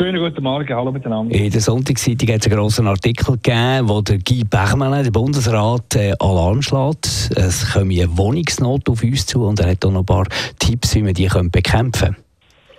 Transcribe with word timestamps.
Schönen 0.00 0.18
guten 0.18 0.42
Morgen, 0.42 0.74
hallo 0.74 0.92
miteinander. 0.92 1.36
In 1.36 1.50
der 1.50 1.60
Sonntagszeitung 1.60 2.30
hat 2.30 2.40
es 2.40 2.46
einen 2.46 2.56
grossen 2.56 2.86
Artikel 2.86 3.34
gegeben, 3.34 3.86
wo 3.86 4.00
der 4.00 4.16
Guy 4.16 4.44
Bechmann, 4.44 5.04
der 5.04 5.10
Bundesrat, 5.10 5.94
äh, 5.94 6.14
Alarm 6.18 6.62
schlägt. 6.62 7.30
Es 7.36 7.70
komme 7.74 7.92
eine 7.92 8.16
Wohnungsnot 8.16 8.88
auf 8.88 9.02
uns 9.02 9.26
zu 9.26 9.44
und 9.44 9.60
er 9.60 9.72
hat 9.72 9.84
auch 9.84 9.92
noch 9.92 10.00
ein 10.00 10.06
paar 10.06 10.24
Tipps, 10.58 10.94
wie 10.94 11.04
wir 11.04 11.12
die 11.12 11.26
können 11.26 11.50
bekämpfen 11.50 12.14
können. 12.14 12.16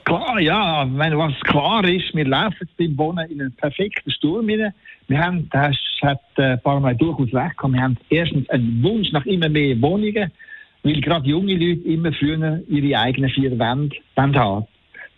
Klar, 0.05 0.39
ja, 0.39 0.89
wenn 0.91 1.15
was 1.15 1.39
klar 1.41 1.88
ist, 1.88 2.12
wir 2.15 2.26
laufen 2.26 2.67
beim 2.79 2.98
Wohnen 2.98 3.29
in 3.29 3.40
einen 3.40 3.51
perfekten 3.51 4.09
Sturm 4.09 4.49
rein. 4.49 4.73
Wir 5.07 5.20
haben, 5.20 5.48
das 5.51 5.77
hat 6.01 6.21
äh, 6.38 6.53
ein 6.53 6.62
paar 6.62 6.79
Mal 6.79 6.95
durchaus 6.95 7.31
recht 7.35 7.55
gehabt, 7.55 7.71
wir 7.71 7.81
haben 7.84 7.98
erstens 8.09 8.49
einen 8.49 8.81
Wunsch 8.81 9.12
nach 9.12 9.27
immer 9.27 9.48
mehr 9.48 9.79
Wohnungen, 9.79 10.31
weil 10.81 10.99
gerade 11.01 11.29
junge 11.29 11.53
Leute 11.53 11.88
immer 11.88 12.13
früher 12.13 12.62
ihre 12.67 12.99
eigenen 12.99 13.29
vier 13.29 13.51
Wände 13.59 14.40
haben. 14.40 14.65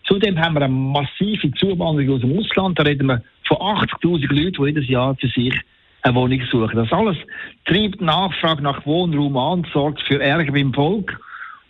Zudem 0.04 0.38
haben 0.38 0.54
wir 0.54 0.62
eine 0.62 0.74
massive 0.74 1.50
Zuwanderung 1.52 2.16
aus 2.16 2.20
dem 2.20 2.38
Ausland. 2.38 2.78
Da 2.78 2.82
reden 2.82 3.06
wir 3.06 3.22
von 3.44 3.56
80.000 3.56 4.32
Leuten, 4.32 4.62
die 4.62 4.66
jedes 4.66 4.88
Jahr 4.88 5.16
für 5.16 5.28
sich 5.28 5.54
eine 6.02 6.14
Wohnung 6.14 6.42
suchen. 6.50 6.76
Das 6.76 6.92
alles 6.92 7.16
treibt 7.64 8.00
Nachfrage 8.00 8.62
nach 8.62 8.84
Wohnraum 8.84 9.36
an 9.36 9.66
sorgt 9.72 10.02
für 10.02 10.22
Ärger 10.22 10.52
beim 10.52 10.72
Volk, 10.74 11.18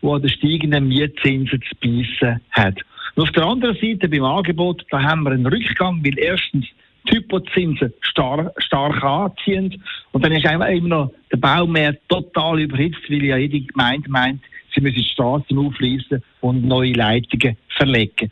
wo 0.02 0.14
an 0.14 0.22
den 0.22 0.30
steigenden 0.30 0.88
Mietzinsen 0.88 1.62
zu 1.62 1.76
beißen 1.80 2.40
hat. 2.50 2.78
Und 3.14 3.22
auf 3.22 3.30
der 3.30 3.44
anderen 3.44 3.76
Seite 3.76 4.08
beim 4.08 4.24
Angebot, 4.24 4.84
da 4.90 5.00
haben 5.00 5.22
wir 5.22 5.30
einen 5.30 5.46
Rückgang, 5.46 6.04
weil 6.04 6.18
erstens 6.18 6.66
die 7.08 7.16
Hypozinsen 7.16 7.92
stark, 8.00 8.50
stark 8.60 9.04
anziehen 9.04 9.80
und 10.12 10.24
dann 10.24 10.32
ist 10.32 10.46
einfach 10.46 10.68
immer 10.68 10.88
noch 10.88 11.12
der 11.30 11.36
Baumarkt 11.36 12.00
total 12.08 12.60
überhitzt, 12.60 13.08
weil 13.08 13.24
ja 13.24 13.36
jede 13.36 13.60
Gemeinde 13.60 14.10
meint, 14.10 14.40
sie 14.74 14.80
müssen 14.80 14.96
die 14.96 15.04
Straßen 15.04 15.56
aufreißen 15.56 16.22
und 16.40 16.64
neue 16.64 16.92
Leitungen 16.92 17.56
verlegen. 17.76 18.30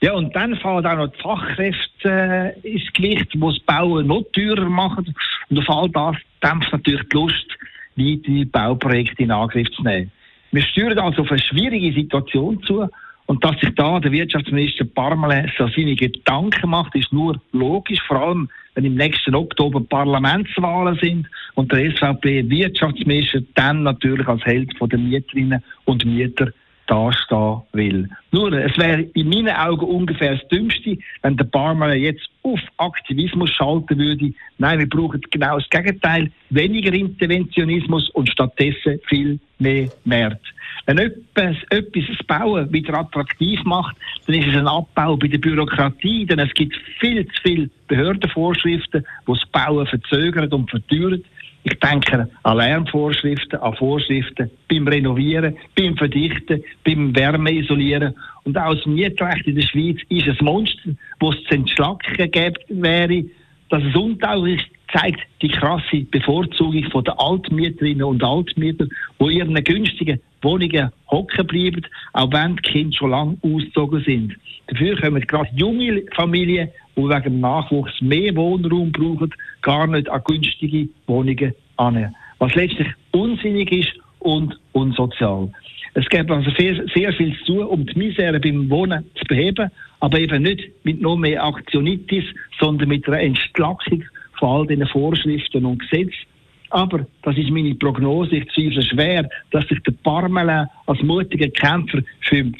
Ja, 0.00 0.14
und 0.14 0.34
dann 0.34 0.56
fallen 0.56 0.84
auch 0.84 0.96
noch 0.96 1.12
die 1.12 1.22
Fachkräfte 1.22 2.54
äh, 2.64 2.68
ins 2.68 2.92
Gewicht, 2.92 3.32
die 3.34 3.38
das 3.38 3.60
Bauen 3.60 4.08
noch 4.08 4.24
teurer 4.32 4.68
machen. 4.68 5.14
Und 5.48 5.58
auf 5.58 5.70
all 5.70 5.88
das 5.90 6.16
dämpft 6.42 6.72
natürlich 6.72 7.08
die 7.08 7.16
Lust, 7.16 7.46
weitere 7.94 8.44
Bauprojekte 8.46 9.22
in 9.22 9.30
Angriff 9.30 9.70
zu 9.70 9.82
nehmen. 9.84 10.10
Wir 10.50 10.62
steuern 10.62 10.98
also 10.98 11.22
auf 11.22 11.30
eine 11.30 11.40
schwierige 11.40 11.92
Situation 11.92 12.60
zu. 12.64 12.88
Und 13.26 13.44
dass 13.44 13.58
sich 13.60 13.72
da 13.76 14.00
der 14.00 14.10
Wirtschaftsminister 14.10 14.84
Parmelin 14.84 15.50
so 15.56 15.68
seine 15.68 15.94
Gedanken 15.94 16.70
macht, 16.70 16.94
ist 16.96 17.12
nur 17.12 17.40
logisch, 17.52 18.00
vor 18.06 18.20
allem 18.20 18.50
wenn 18.74 18.84
im 18.84 18.96
nächsten 18.96 19.34
Oktober 19.34 19.80
Parlamentswahlen 19.80 20.98
sind 21.00 21.28
und 21.54 21.70
der 21.70 21.92
SVP-Wirtschaftsminister 21.92 23.42
dann 23.54 23.84
natürlich 23.84 24.26
als 24.26 24.44
Held 24.44 24.72
der 24.80 24.98
Mieterinnen 24.98 25.62
und 25.84 26.04
Mieter 26.04 26.52
dastehen 26.92 27.62
will. 27.72 28.08
Nur, 28.32 28.52
es 28.52 28.76
wäre 28.76 29.02
in 29.14 29.28
meinen 29.30 29.56
Augen 29.56 29.86
ungefähr 29.86 30.34
das 30.36 30.46
Dümmste, 30.48 30.98
wenn 31.22 31.36
der 31.36 31.44
Barmer 31.44 31.94
jetzt 31.94 32.28
auf 32.42 32.60
Aktivismus 32.76 33.50
schalten 33.50 33.98
würde. 33.98 34.32
Nein, 34.58 34.80
wir 34.80 34.88
brauchen 34.88 35.22
genau 35.30 35.58
das 35.58 35.68
Gegenteil. 35.70 36.30
Weniger 36.50 36.92
Interventionismus 36.92 38.10
und 38.10 38.28
stattdessen 38.28 39.00
viel 39.08 39.38
mehr 39.58 39.88
Märkte. 40.04 40.48
Wenn 40.84 40.98
etwas, 40.98 41.56
etwas 41.70 42.04
das 42.08 42.26
Bauen 42.26 42.70
wieder 42.72 42.98
attraktiv 42.98 43.62
macht, 43.64 43.96
dann 44.26 44.36
ist 44.36 44.48
es 44.48 44.56
ein 44.56 44.66
Abbau 44.66 45.16
bei 45.16 45.28
der 45.28 45.38
Bürokratie, 45.38 46.26
denn 46.26 46.40
es 46.40 46.52
gibt 46.54 46.76
viel 46.98 47.26
zu 47.26 47.42
viele 47.42 47.70
Behördenvorschriften, 47.88 49.04
die 49.26 49.32
das 49.32 49.46
Bauen 49.50 49.86
verzögern 49.86 50.52
und 50.52 50.68
verteuern. 50.68 51.22
Ich 51.64 51.78
denke 51.78 52.28
an 52.42 52.56
Lärmvorschriften, 52.56 53.60
an 53.60 53.76
Vorschriften 53.76 54.50
beim 54.68 54.88
Renovieren, 54.88 55.56
beim 55.76 55.96
Verdichten, 55.96 56.64
beim 56.84 57.14
Wärmeisolieren. 57.14 58.14
Und 58.44 58.58
auch 58.58 58.74
das 58.74 58.84
Mietrecht 58.86 59.46
in 59.46 59.54
der 59.54 59.62
Schweiz 59.62 59.98
ist 60.08 60.26
ein 60.26 60.44
Monster, 60.44 60.90
wo 61.20 61.30
es 61.30 61.42
zu 61.44 61.54
entschlacken 61.54 62.30
gäbe, 62.30 62.58
wäre. 62.68 63.24
Dass 63.68 63.82
es 63.84 63.94
untauglich 63.94 64.60
zeigt 64.92 65.20
die 65.40 65.48
krasse 65.48 66.00
Bevorzugung 66.10 66.84
von 66.90 67.04
der 67.04 67.18
Altmieterinnen 67.18 68.02
und 68.02 68.22
Altmieter, 68.22 68.86
wo 69.18 69.28
ihren 69.28 69.54
günstigen 69.64 70.20
Wohnungen 70.42 70.90
hocken 71.10 71.46
bleiben, 71.46 71.86
auch 72.12 72.32
wenn 72.32 72.56
die 72.56 72.62
Kinder 72.62 72.96
schon 72.96 73.10
lange 73.10 73.38
ausgezogen 73.42 74.02
sind. 74.04 74.34
Dafür 74.66 75.00
kommen 75.00 75.26
gerade 75.26 75.48
junge 75.54 76.02
Familien, 76.14 76.70
die 76.96 77.02
wegen 77.02 77.22
dem 77.22 77.40
Nachwuchs 77.40 78.00
mehr 78.00 78.34
Wohnraum 78.36 78.92
brauchen, 78.92 79.34
gar 79.62 79.86
nicht 79.86 80.08
an 80.08 80.22
günstige 80.24 80.88
Wohnungen 81.06 81.54
an. 81.76 82.14
Was 82.38 82.54
letztlich 82.54 82.88
unsinnig 83.12 83.72
ist 83.72 83.92
und 84.20 84.58
unsozial. 84.72 85.50
Es 85.94 86.08
gibt 86.08 86.30
also 86.30 86.50
sehr, 86.58 86.86
sehr 86.94 87.12
viel 87.12 87.36
zu 87.40 87.58
tun, 87.58 87.64
um 87.64 87.86
die 87.86 87.98
Misere 87.98 88.40
beim 88.40 88.70
Wohnen 88.70 89.04
zu 89.14 89.24
beheben, 89.26 89.70
aber 90.00 90.18
eben 90.18 90.42
nicht 90.42 90.70
mit 90.84 91.00
noch 91.00 91.16
mehr 91.16 91.44
Aktionitis, 91.44 92.24
sondern 92.58 92.88
mit 92.88 93.06
einer 93.06 93.20
Entschlackung 93.20 94.04
von 94.38 94.48
all 94.48 94.66
diesen 94.66 94.86
Vorschriften 94.86 95.66
und 95.66 95.78
Gesetzen. 95.80 96.26
Aber 96.70 97.06
das 97.22 97.36
ist 97.36 97.50
meine 97.50 97.74
Prognose. 97.74 98.36
Ich 98.36 98.50
zweifle 98.54 98.82
schwer, 98.82 99.28
dass 99.50 99.68
sich 99.68 99.78
der 99.82 99.92
Parmelin 100.02 100.66
als 100.86 101.02
mutiger 101.02 101.48
Kämpfer 101.48 101.98
für, 102.22 102.50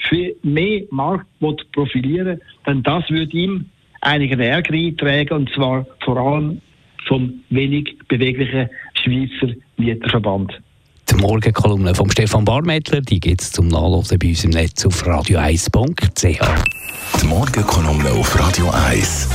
mehr 0.42 0.82
Markt 0.90 1.26
profilieren 1.72 2.38
denn 2.66 2.82
das 2.82 3.08
würde 3.10 3.36
ihm 3.36 3.66
einigen 4.02 4.40
Ärger 4.40 4.74
eintragen, 4.74 5.32
und 5.32 5.50
zwar 5.54 5.86
vor 6.04 6.16
allem 6.18 6.60
vom 7.08 7.32
wenig 7.50 7.96
beweglichen 8.08 8.68
Schweizer 9.02 9.54
Mieterverband. 9.76 10.52
Die 11.10 11.14
Morgenkolumne 11.16 11.94
von 11.94 12.10
Stefan 12.10 12.44
Barmettler, 12.44 13.00
die 13.00 13.18
gibt 13.18 13.40
es 13.40 13.52
zum 13.52 13.68
Nachlesen 13.68 14.18
bei 14.18 14.28
uns 14.28 14.44
im 14.44 14.50
Netz 14.50 14.86
auf 14.86 15.04
radio1.ch. 15.06 16.40
Die 17.20 17.26
Morgenkolumne 17.26 18.10
auf 18.10 18.38
Radio 18.38 18.70
1. 18.70 19.28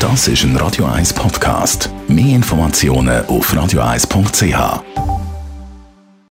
Das 0.00 0.28
ist 0.28 0.44
ein 0.44 0.56
Radio 0.56 0.84
1 0.84 1.14
Podcast. 1.14 1.90
Mehr 2.08 2.36
Informationen 2.36 3.24
auf 3.26 3.52
radio1.ch. 3.52 5.13